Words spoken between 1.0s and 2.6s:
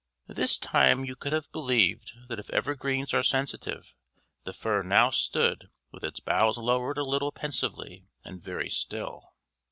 you could have believed that if